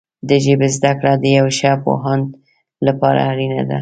[0.29, 2.25] د ژبې زده کړه د یو ښه پوهاند
[2.87, 3.69] لپاره اړینه ده.